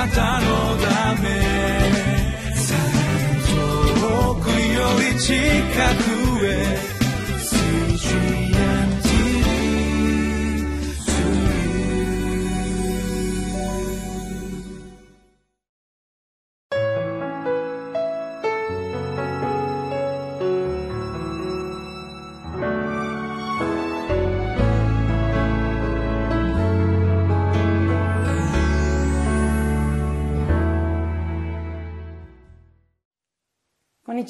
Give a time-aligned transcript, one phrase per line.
[0.00, 0.46] なたの
[0.78, 1.28] ため。
[4.00, 5.34] 遠くより近
[6.04, 6.09] く。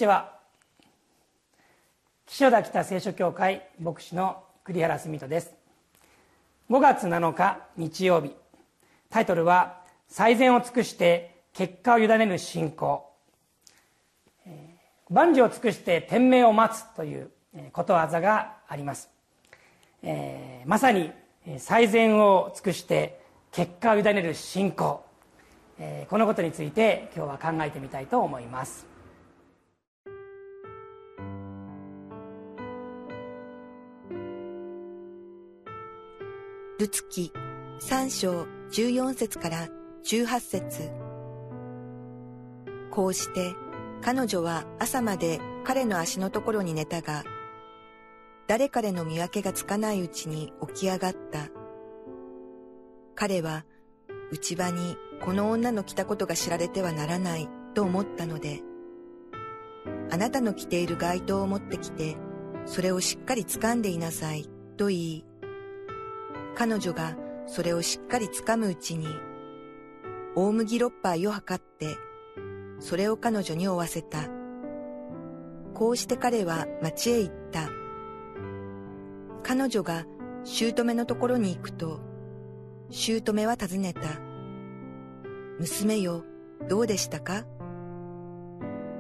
[0.01, 0.33] ちは。
[2.27, 5.53] 岸田北聖書協会牧師の栗原澄人です。
[6.71, 8.35] 5月7日日曜日。
[9.11, 13.13] タイトルは「最善を尽くして結果を委ねる信仰」
[15.11, 17.31] 万事を尽くして天命を待つという
[17.73, 19.11] ことわざがあります、
[20.05, 21.11] えー、まさに
[21.59, 25.05] 最善を尽くして結果を委ねる信仰、
[25.81, 28.90] えー、このことについて今日は考えてみたいと思います。
[36.81, 37.31] ルツキ
[37.81, 39.69] 3章14節から
[40.03, 40.91] 18節
[42.91, 43.55] こうして
[44.01, 47.23] 彼女は朝まで彼の足のところに寝たが、
[48.49, 51.49] 誰彼の見分けがつかないうちに起き上がった。
[53.15, 53.67] 彼は
[54.33, 58.63] 内場にこの女の来たことが知られてはならないと思ったので、
[60.11, 62.17] あなたの着ている街灯を持ってきて、
[62.65, 64.49] それをしっかり掴んでいなさい
[64.79, 65.25] と言い、
[66.57, 69.07] 彼女がそれをしっかり掴むうちに、
[70.35, 71.97] 大麦六杯を測って、
[72.79, 74.29] それを彼女に負わせた。
[75.75, 77.69] こうして彼は町へ行った。
[79.43, 80.05] 彼女が
[80.45, 82.01] 姑のところに行くと、
[82.91, 84.01] 姑は尋ねた。
[85.59, 86.25] 娘よ、
[86.69, 87.45] どうでしたか？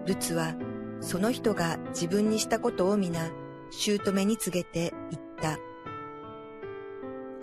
[0.06, 0.54] ルツは、
[1.00, 3.30] その人が自分にしたことを皆、
[3.70, 5.58] 姑に告げて言った。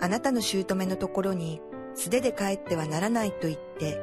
[0.00, 1.60] あなたの姑のところに
[1.94, 4.00] 素手で帰ってはならないと言って、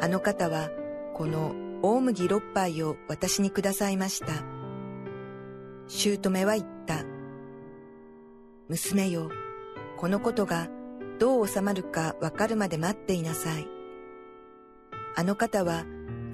[0.00, 0.70] あの方は
[1.14, 4.32] この大麦六杯を私にくださいました。
[5.86, 7.04] 姑は言った。
[8.68, 9.30] 娘よ、
[9.96, 10.68] このことが
[11.18, 13.68] どう収まるかわかるまで待っていなさい。
[15.16, 15.84] あの方は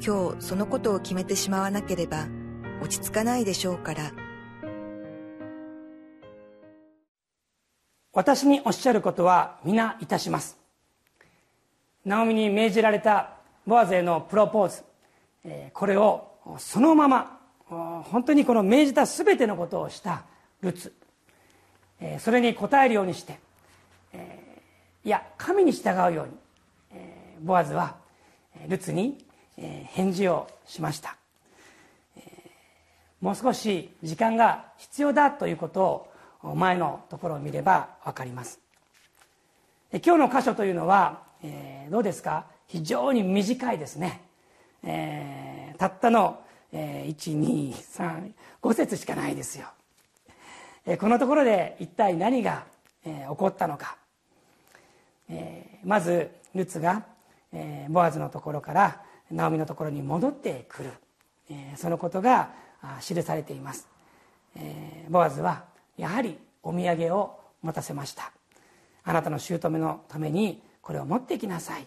[0.04, 2.26] 今日そのことを決めてしまわなければ
[2.82, 4.23] 落ち着かないでしょうから。
[8.14, 10.56] 私におっしゃることは皆いたします。
[12.04, 13.30] ナオミに命じられた
[13.66, 14.84] ボアゼのプロポーズ
[15.72, 20.22] これをそのまま本当にこの命じた全てのことをした
[20.60, 20.92] ルツ。
[22.20, 23.41] それに応えるようにして
[25.04, 27.00] いや神に従うように
[27.42, 27.96] ボアズは
[28.69, 29.25] ルツに
[29.56, 31.16] 返事をしました。
[33.20, 36.13] もう少し時間が必要だということを
[36.55, 38.60] 前のところを見れば分かります。
[39.93, 42.47] 今日の箇所というのは、えー、どうですか？
[42.66, 44.22] 非常に短いですね、
[44.82, 46.41] えー、たったの、
[46.72, 47.72] えー、
[48.62, 49.66] 1235節しかないですよ、
[50.87, 52.65] えー、このところで一体何が、
[53.05, 53.97] えー、起こったのか、
[55.28, 57.05] えー、まずルツが、
[57.53, 60.91] えー、ボアズのところからナオミのところに戻ってくる、
[61.50, 62.50] えー、そのことが
[63.00, 63.87] 記されています、
[64.56, 65.65] えー、ボアズは
[65.97, 68.32] やはりお土産を持たせました。
[69.05, 71.87] あなたの姑のためにこれを持ってきなさい。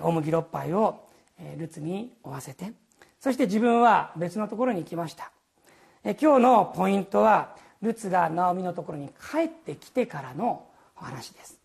[0.00, 1.08] 大麦6杯を
[1.56, 2.72] ルツに負わせて
[3.18, 5.30] そして自分は別のところに行きました。
[6.02, 11.58] 今日のポイントはルツがナオミのところに帰ってきてからのお話です。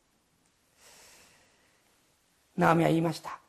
[2.58, 3.40] ナオミは言いました。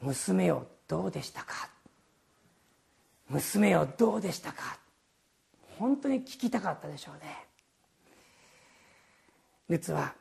[0.00, 1.68] 娘よどうでしたか？
[3.28, 4.78] 娘よどうでしたか？
[5.82, 7.44] 本当に聞きたかったでしょうね。
[9.68, 10.14] ルツは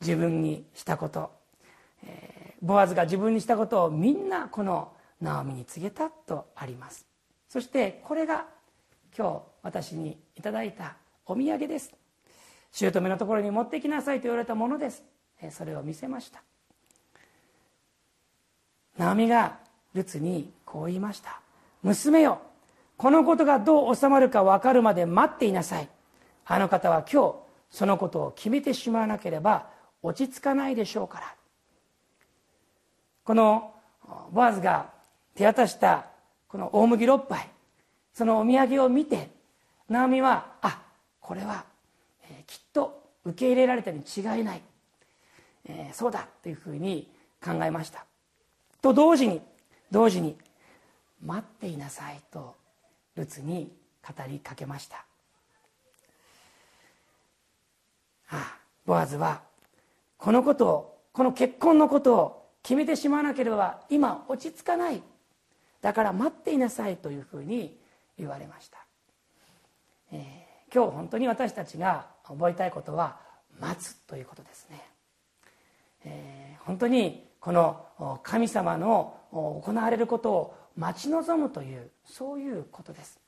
[0.00, 1.30] 自分にしたこと、
[2.04, 7.06] えー、ボアズが自分にしたことをみんなこのナオミに告げたとあります。
[7.48, 8.46] そしてこれが
[9.16, 11.94] 今日私にいただいたお土産です。
[12.72, 15.04] 姑のところに持ってきなさいと言われたものです。
[15.52, 16.42] それを見せました。
[18.98, 19.56] ナオミが
[19.94, 21.40] ルツにこう言いました。
[21.84, 22.40] 娘よ
[22.96, 25.88] このことがどう収まるか分かるまで待っていなさい。
[26.46, 27.34] あの方は今日
[27.70, 29.68] そのことを決めてしまわなければ
[30.02, 31.34] 落ち着かないでしょうから。
[33.24, 33.74] この
[34.32, 34.90] ボアズが
[35.34, 36.06] 手渡した
[36.46, 37.48] この大麦6杯。
[38.12, 39.28] そのお土産を見て
[39.88, 40.82] ナオミはあ
[41.20, 41.64] これは、
[42.22, 44.62] えー、きっと受け入れられたに違いない、
[45.66, 47.08] えー、そうだというふうに
[47.44, 48.04] 考えました。
[48.80, 49.40] と同時に
[49.90, 50.36] 同時に
[51.24, 52.54] 待っていなさいと
[53.16, 53.72] ルツに
[54.06, 55.04] 語りかけました。
[58.30, 59.42] ああボアズは
[60.18, 65.02] このことをこの結婚のことを決めてしまわなければ今落ち着かない。
[65.84, 67.76] だから待っていなさいというふうに
[68.18, 68.78] 言われました、
[70.12, 73.18] えー、今日本当に私たちが覚えたいことは
[73.60, 74.82] 待つということですね、
[76.06, 83.20] えー、本当にこの神様の行われることを待ち望むというそういうことです、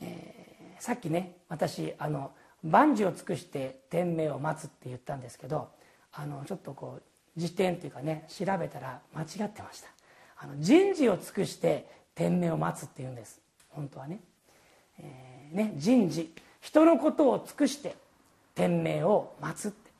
[0.00, 2.30] えー、さっきね私あの
[2.62, 5.68] 万事を尽くして天命を待つって言ったんですけど
[6.12, 9.88] あのちょっとこう辞典というかね調べたら間違ってました。
[10.42, 13.40] あの人事を尽くして天命を待つっていうんです。
[13.68, 14.20] 本当はね,、
[14.98, 16.34] えーね、人事。
[16.60, 17.94] 人のことを尽くして
[18.54, 19.90] 天命を待つって、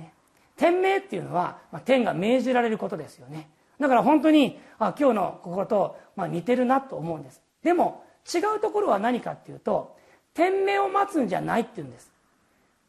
[0.00, 0.12] ね、
[0.56, 3.48] 天命っていうのは、まあ、天が命じられることですよね。
[3.78, 7.42] だから本当にあ今日の心と、まあ、似てるなと思うんです。
[7.62, 9.96] でも違うところは何かっていうと
[10.34, 12.10] 天命を待つんじゃないっていうんです。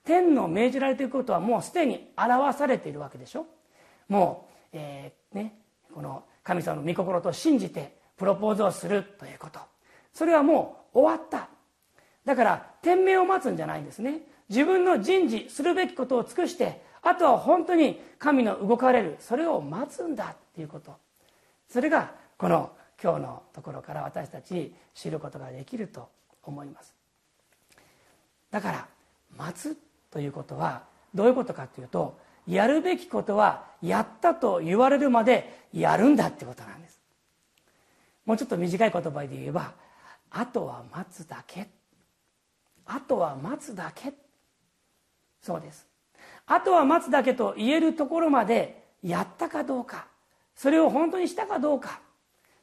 [0.04, 3.46] 天の命じられていることはもうすでに表されているわけでしょ。
[4.08, 5.56] もう、えー、ね、
[5.94, 9.60] この神様の御心と信じてプロポーズをするということ。
[10.14, 11.50] それはもう終わった。
[12.26, 14.22] だから天命を待つんじゃないんですね。
[14.50, 20.96] 自分の人事するべきことを尽くしてあとは本当に神の動かれるそれを待つんだっていうこと。
[21.70, 26.10] それがこの今日のところから私たち知ることができると
[26.44, 26.94] 思います。
[28.52, 28.88] だから
[29.38, 29.78] 待つ
[30.12, 32.18] ということはどういうことかというと
[32.48, 37.00] やるべきことはやったと言われるまでやるんだってことなんです。
[38.26, 39.74] もうちょっと短い言葉で言えば
[40.32, 41.68] あとは待つだけ。
[42.86, 44.14] あとは待つだけ。
[45.42, 45.89] そうです。
[46.50, 50.08] あとは待つだけと言えるところまでやったかどうか。
[50.56, 52.02] それを本当にしたかどうか。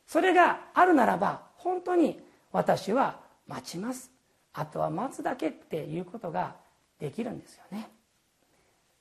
[0.09, 4.11] それがあるならば本当に私は待ちます。
[4.55, 6.57] あとは待つだけっていうことが
[6.99, 7.89] できるんですよね。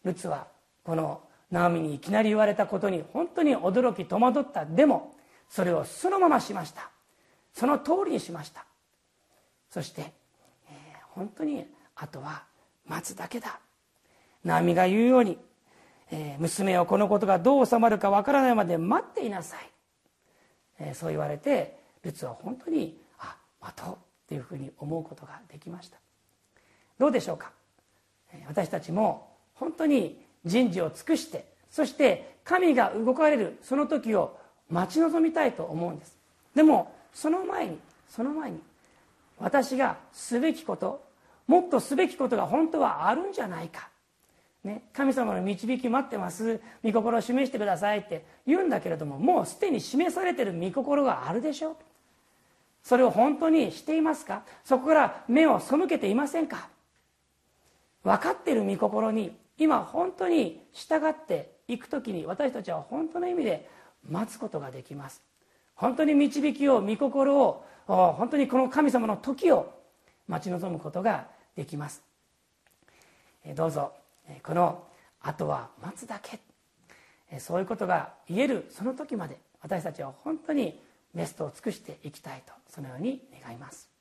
[0.04, 0.46] ルツは
[0.84, 4.66] このナオミにいきなり言われたことに本当に驚き戸惑った。
[4.66, 5.16] でも
[5.50, 6.92] それをそのまましました。
[7.54, 8.64] その通りにしました。
[9.72, 11.66] そして、えー、本当に
[11.96, 12.44] あとは
[12.86, 13.60] 待つだけだ。
[14.46, 15.38] ナオミが言うように、
[16.12, 19.70] えー、娘はこのことがどう収まるかわからないまで待っていなさい、
[20.80, 23.98] えー、そう言われてルツは本当にあ待とうっ
[24.30, 25.98] ていうふうに思うことができました。
[26.98, 27.52] どうでしょうか？
[28.48, 34.38] 私たちも本当に人事を尽くしてそして神が動かれるその時を
[34.70, 36.18] 待ち望みたいと思うんです。
[36.54, 38.60] でもその前にその前に
[39.40, 41.04] 私がすべきこと
[41.48, 43.90] もっとすべきことが本当はあるんじゃないか、
[44.66, 46.60] ね、神様の導き待ってます。
[46.84, 51.78] 御心を示してくださいって言うんだけれどももうすでに示されてる御心があるでしょ
[52.84, 54.44] それを本当にしていますか？
[54.64, 56.68] そこから目を背けていませんか？
[58.04, 63.70] 分かってる御心に今本当に従っていく時に私たちは本当の意味で
[64.10, 65.22] 待つことができます。
[65.76, 69.72] 本当に導きを御心を本当にこの神様の時を
[70.28, 72.02] 待ち望むことができます。
[73.56, 73.94] どうぞ。
[74.44, 74.84] この
[75.22, 76.40] あとは待つだけ。
[77.40, 80.80] そういうことが言えるその時まで私たちは本当に
[81.14, 83.95] ベストを尽くしていきたいとそのように願います。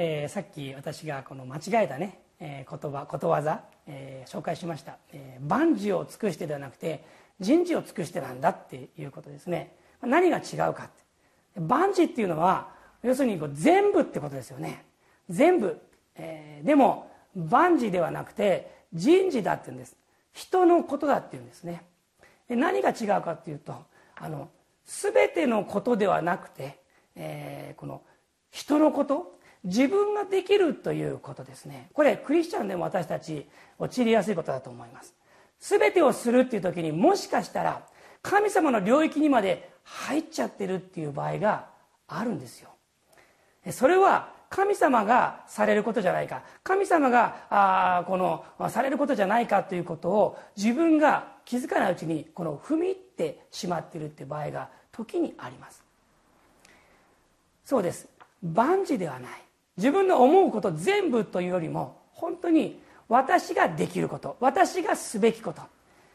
[0.00, 7.04] えー、さっき私がこの間違えたね、えー、言葉ことわざ、えー、紹介しました、えー、万事を尽くしてではなくて
[7.40, 9.74] 人事を尽くしてなんだっていうことですね。
[10.00, 10.88] 何が違うかっ
[11.54, 11.60] て。
[11.60, 12.68] 万事っていうのは
[13.02, 14.84] 要するにこう全部ってことですよね。
[15.28, 15.80] 全部、
[16.14, 19.96] えー、でも万事ではなくて人事だって言うんです。
[20.32, 21.82] 人のことだっていうんですね。
[22.48, 23.74] で何が違うかっていうと
[24.14, 24.48] あの
[24.84, 26.78] 全てのことではなくて、
[27.16, 28.02] えー、この
[28.52, 29.37] 人のこと
[29.68, 31.90] 自分ができるということですね。
[31.92, 33.46] これクリスチャンでも私たち
[33.78, 35.14] 陥りやすいことだと思います。
[35.60, 37.82] 全てをするっていう時にもしかしたら
[38.22, 41.66] 神様の領域にまで入っちゃってるっていう場合が
[42.06, 42.70] あるんですよ。
[43.70, 46.42] それは神様がされることじゃないか。
[46.62, 55.84] 神様があこのされることじゃないかということを自分が気づかないうちにこの踏み入ってしまってるって場合が時にあります。
[57.66, 58.08] そうです。
[58.42, 59.47] 万事ではない。
[59.78, 65.62] 自分の思うこと全部というよりも本当に私ができること私がすべきこと。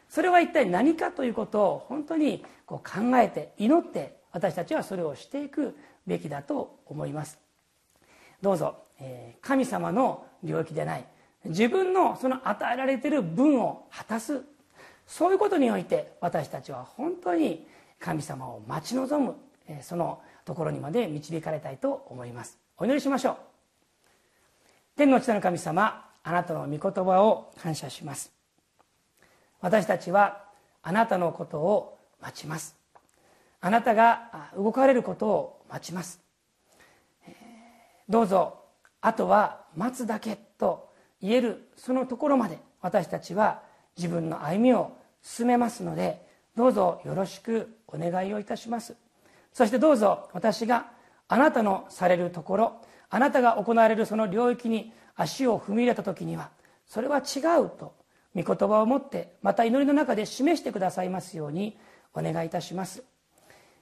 [0.08, 7.38] それは一体何かということを本当にこう考えて祈って私たちはそれをしていくべきだと思います。
[8.40, 11.04] どうぞ、えー、神様の領域でない
[11.46, 14.42] 自分のその与えられている分を果たす
[15.06, 17.66] そういうことにおいて私たちは本当に
[17.98, 19.34] 神様を待ち望む
[19.68, 22.58] えそのところにまで導かれたいと思います。
[22.76, 23.53] お祈りしましょう。
[24.96, 28.32] 天の地の神様あなたの御言葉を感謝します。
[29.60, 30.44] 私たちは
[30.82, 32.76] あなたのことを待ちます。
[33.60, 36.20] あなたが動かれることを待ちます。
[38.08, 38.60] どうぞ
[39.00, 43.62] あとは待つだけと言えるそのところまで私たちは
[43.96, 46.24] 自分の歩みを進めますので
[46.54, 48.94] どうぞよろしくお願いをいたします。
[49.52, 50.86] そしてどうぞ私が
[51.26, 52.80] あなたのされるところ
[53.14, 56.50] あなたが行われるその領域に足を踏み入れた時には
[56.84, 57.94] それは違うと
[58.34, 61.78] 御言葉を持ってまた祈りの中で示してくださいますように
[62.12, 63.04] お願いいたします。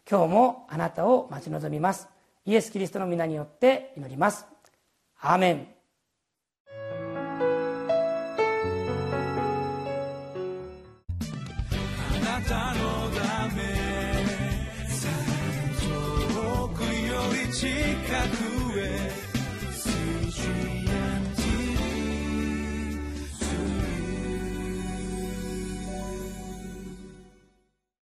[0.09, 2.09] 今日もあなたを待ち望みます。
[2.45, 4.45] イエス・キリストの皆によって祈ります。
[5.19, 5.82] アーメン。